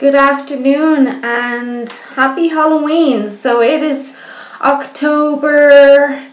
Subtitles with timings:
[0.00, 1.86] Good afternoon and
[2.16, 3.30] happy Halloween.
[3.30, 4.16] So it is
[4.62, 6.26] October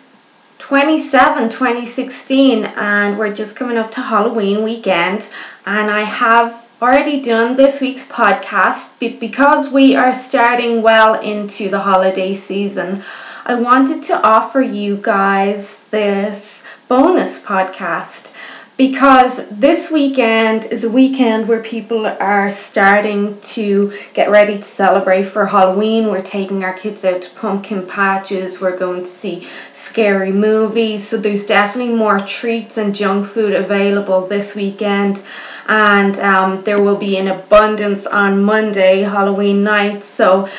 [0.60, 5.28] 27, 2016, and we're just coming up to Halloween weekend.
[5.66, 11.68] And I have already done this week's podcast but because we are starting well into
[11.68, 13.04] the holiday season.
[13.46, 18.32] I wanted to offer you guys this bonus podcast
[18.78, 25.24] because this weekend is a weekend where people are starting to get ready to celebrate
[25.24, 26.08] for Halloween.
[26.08, 31.18] We're taking our kids out to pumpkin patches, we're going to see scary movies, so
[31.18, 35.24] there's definitely more treats and junk food available this weekend.
[35.68, 40.04] And um, there will be an abundance on Monday, Halloween night.
[40.04, 40.50] So,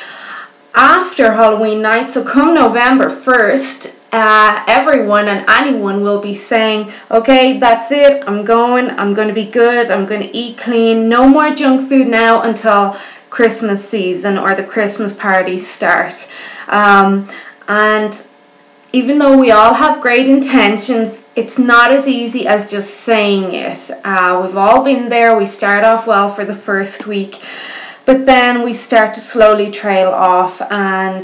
[0.74, 7.58] after Halloween night, so come November 1st, uh, everyone and anyone will be saying, okay,
[7.58, 11.28] that's it, I'm going, I'm going to be good, I'm going to eat clean, no
[11.28, 12.96] more junk food now until
[13.30, 16.28] Christmas season or the Christmas parties start.
[16.68, 17.28] Um,
[17.68, 18.22] and
[18.92, 23.90] even though we all have great intentions, it's not as easy as just saying it.
[24.04, 27.40] Uh, we've all been there, we start off well for the first week.
[28.06, 31.22] But then we start to slowly trail off, and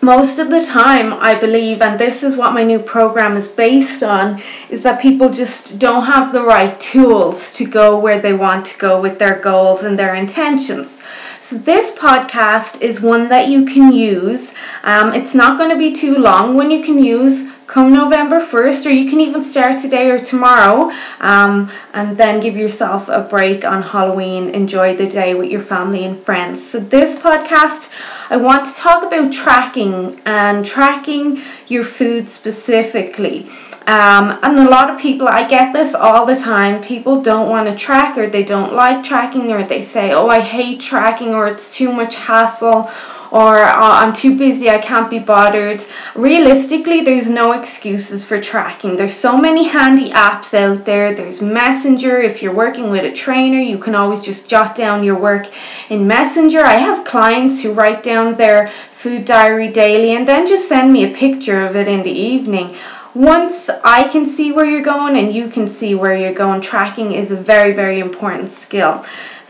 [0.00, 4.02] most of the time, I believe, and this is what my new program is based
[4.02, 4.40] on,
[4.70, 8.78] is that people just don't have the right tools to go where they want to
[8.78, 11.00] go with their goals and their intentions.
[11.40, 14.52] So, this podcast is one that you can use.
[14.84, 18.86] Um, it's not going to be too long when you can use come November 1st,
[18.86, 23.62] or you can even start today or tomorrow, um, and then give yourself a break
[23.62, 24.48] on Halloween.
[24.48, 26.66] Enjoy the day with your family and friends.
[26.66, 27.90] So, this podcast,
[28.30, 33.48] I want to talk about tracking and tracking your food specifically.
[33.86, 36.82] Um, and a lot of people, I get this all the time.
[36.82, 40.40] People don't want to track, or they don't like tracking, or they say, Oh, I
[40.40, 42.90] hate tracking, or it's too much hassle,
[43.30, 45.84] or oh, I'm too busy, I can't be bothered.
[46.14, 48.96] Realistically, there's no excuses for tracking.
[48.96, 51.14] There's so many handy apps out there.
[51.14, 52.20] There's Messenger.
[52.20, 55.46] If you're working with a trainer, you can always just jot down your work
[55.90, 56.60] in Messenger.
[56.60, 61.04] I have clients who write down their food diary daily and then just send me
[61.04, 62.74] a picture of it in the evening
[63.14, 67.12] once I can see where you're going and you can see where you're going, tracking
[67.12, 69.04] is a very, very important skill.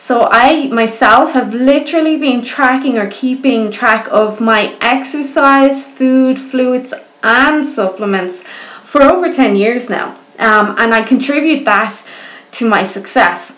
[0.08, 6.94] So I myself have literally been tracking or keeping track of my exercise, food, fluids,
[7.22, 8.42] and supplements
[8.84, 10.16] for over 10 years now.
[10.38, 11.94] Um, and I contribute that
[12.52, 13.52] to my success.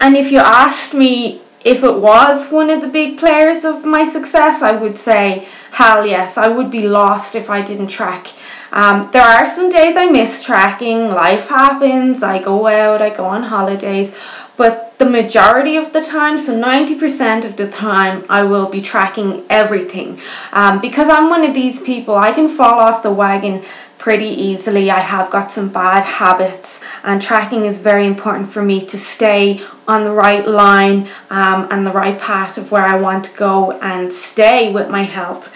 [0.00, 4.08] And if you asked me if it was one of the big players of my
[4.08, 8.28] success, I would say, hell yes, I would be lost if I didn't track.
[8.70, 13.24] Um, there are some days I miss tracking, life happens, I go out, I go
[13.24, 14.14] on holidays,
[14.56, 19.44] but the majority of the time, so 90% of the time, I will be tracking
[19.50, 20.18] everything.
[20.52, 23.62] Um, because I'm one of these people, I can fall off the wagon
[23.98, 24.90] pretty easily.
[24.90, 29.62] I have got some bad habits, and tracking is very important for me to stay
[29.86, 33.72] on the right line um, and the right path of where I want to go
[33.80, 35.52] and stay with my health.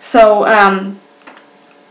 [0.00, 1.00] So, um,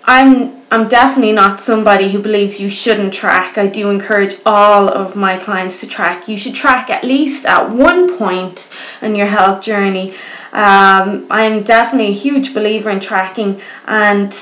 [0.03, 3.57] I'm I'm definitely not somebody who believes you shouldn't track.
[3.57, 6.29] I do encourage all of my clients to track.
[6.29, 8.71] You should track at least at one point
[9.01, 10.13] in your health journey.
[10.53, 14.33] Um, I'm definitely a huge believer in tracking, and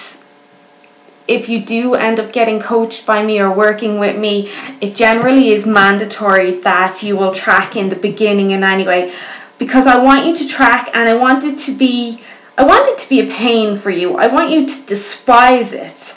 [1.27, 4.51] if you do end up getting coached by me or working with me,
[4.81, 9.13] it generally is mandatory that you will track in the beginning in any way
[9.57, 12.23] because I want you to track and I want it to be
[12.57, 14.17] I want it to be a pain for you.
[14.17, 16.13] I want you to despise it.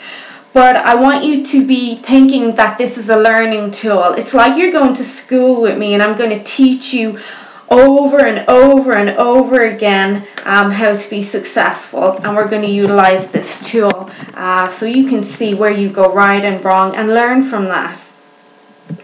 [0.53, 4.13] But I want you to be thinking that this is a learning tool.
[4.13, 7.19] It's like you're going to school with me and I'm going to teach you
[7.71, 12.17] over and over and over again um, how to be successful.
[12.23, 16.13] And we're going to utilize this tool uh, so you can see where you go
[16.13, 17.99] right and wrong and learn from that.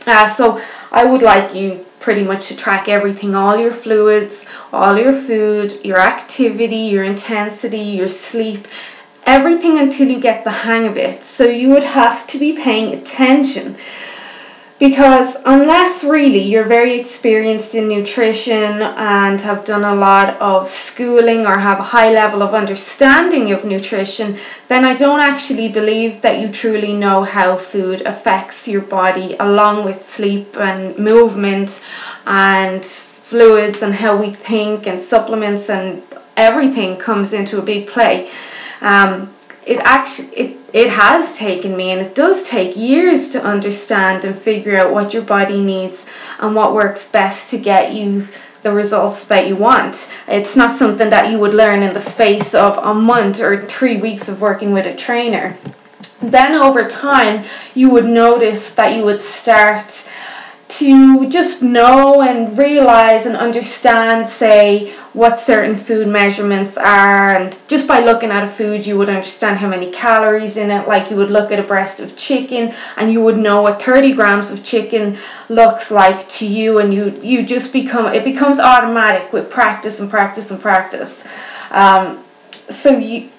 [0.06, 0.62] Uh, so
[0.92, 5.84] I would like you pretty much to track everything all your fluids, all your food,
[5.84, 8.68] your activity, your intensity, your sleep,
[9.30, 11.24] everything until you get the hang of it.
[11.24, 13.78] So you would have to be paying attention
[14.80, 21.46] because unless really you're very experienced in nutrition and have done a lot of schooling
[21.46, 26.40] or have a high level of understanding of nutrition, then I don't actually believe that
[26.40, 31.80] you truly know how food affects your body along with sleep and movement
[32.26, 36.02] and fluids and how we think and supplements and
[36.36, 38.32] everything comes into a big play.
[38.82, 39.34] Um,
[39.66, 44.38] it actually it, it has taken me and it does take years to understand and
[44.38, 46.06] figure out what your body needs
[46.40, 48.28] and what works best to get you
[48.64, 50.10] the results that you want.
[50.28, 53.98] It's not something that you would learn in the space of a month or three
[53.98, 55.58] weeks of working with a trainer.
[56.22, 60.04] Then over time, you would notice that you would start
[60.80, 67.86] to just know and realize and understand, say, what certain food measurements are, and just
[67.86, 70.88] by looking at a food, you would understand how many calories in it.
[70.88, 74.14] Like you would look at a breast of chicken, and you would know what 30
[74.14, 75.18] grams of chicken
[75.50, 80.10] looks like to you, and you you just become it becomes automatic with practice and
[80.10, 81.26] practice and practice.
[81.72, 82.24] Um,
[82.70, 83.30] so you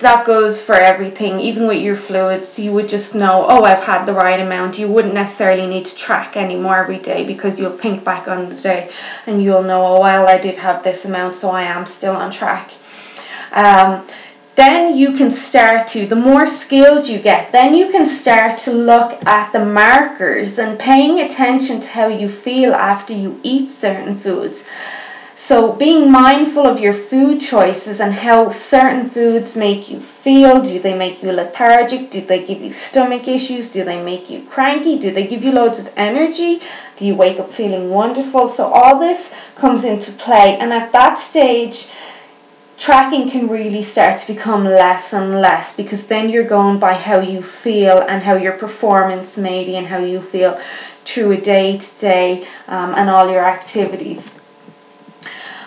[0.00, 1.40] that goes for everything.
[1.40, 4.78] Even with your fluids, you would just know, oh, I've had the right amount.
[4.78, 8.54] You wouldn't necessarily need to track anymore every day because you'll think back on the
[8.54, 8.90] day
[9.26, 12.30] and you'll know, oh, well, I did have this amount, so I am still on
[12.30, 12.72] track.
[13.52, 14.06] Um,
[14.56, 18.72] then you can start to, the more skilled you get, then you can start to
[18.72, 24.18] look at the markers and paying attention to how you feel after you eat certain
[24.18, 24.64] foods.
[25.48, 30.60] So, being mindful of your food choices and how certain foods make you feel.
[30.60, 32.10] Do they make you lethargic?
[32.10, 33.70] Do they give you stomach issues?
[33.70, 34.98] Do they make you cranky?
[34.98, 36.60] Do they give you loads of energy?
[36.98, 38.50] Do you wake up feeling wonderful?
[38.50, 40.58] So, all this comes into play.
[40.58, 41.88] And at that stage,
[42.76, 47.20] tracking can really start to become less and less because then you're going by how
[47.20, 50.60] you feel and how your performance maybe and how you feel
[51.06, 54.28] through a day to day and all your activities.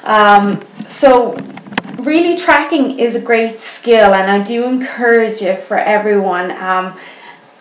[0.04, 1.36] Um, so
[2.00, 6.52] really tracking is a great skill and I do encourage it for everyone.
[6.52, 6.98] Um,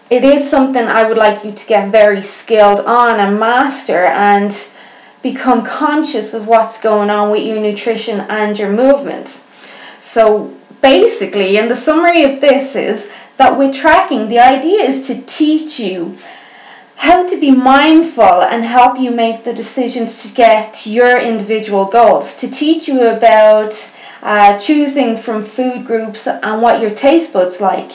[0.08, 4.56] it is something I would like you to get very skilled on and master and
[5.22, 9.40] become conscious of what's going on with your nutrition and your movement.
[10.00, 15.22] So basically, and the summary of this is that with tracking, the idea is to
[15.22, 16.18] teach you
[17.00, 22.34] how to be mindful and help you make the decisions to get your individual goals,
[22.34, 23.72] to teach you about
[24.22, 27.90] uh, choosing from food groups and what your taste buds like.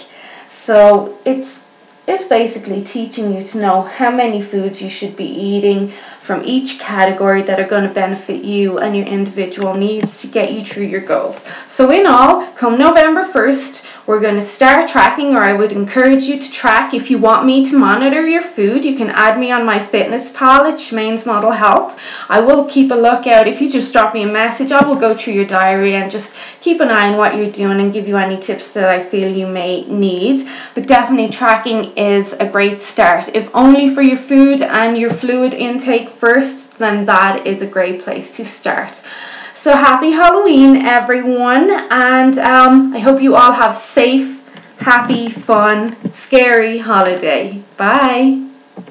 [0.49, 1.61] So it's
[2.07, 5.93] it's basically teaching you to know how many foods you should be eating
[6.25, 10.51] from each category that are going to benefit you and your individual needs to get
[10.51, 11.45] you through your goals.
[11.69, 16.25] So in all, come November 1st, we're going to start tracking, or I would encourage
[16.25, 16.93] you to track.
[16.93, 20.79] If you want me to monitor your food, you can add me on MyFitnessPal at
[20.79, 21.99] Shemane's Model Health.
[22.29, 23.47] I will keep a lookout.
[23.47, 26.33] If you just drop me a message, I will go through your diary and just
[26.61, 29.35] keep an eye on what you're doing and give you any tips that I feel
[29.35, 30.47] you may need.
[30.75, 33.29] But definitely, tracking is a great start.
[33.29, 38.03] If only for your food and your fluid intake first, then that is a great
[38.03, 39.01] place to start.
[39.55, 44.41] So happy Halloween, everyone, and um, I hope you all have safe,
[44.77, 47.63] happy, fun, scary holiday.
[47.77, 48.45] Bye.